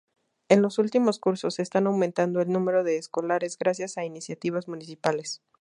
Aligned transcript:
En 0.49 0.63
los 0.63 0.79
últimos 0.79 1.19
cursos 1.19 1.59
está 1.59 1.77
aumentando 1.77 2.41
el 2.41 2.51
número 2.51 2.83
de 2.83 2.97
escolares 2.97 3.59
gracias 3.59 3.99
a 3.99 4.03
iniciativas 4.03 4.67
municipales. 4.67 5.43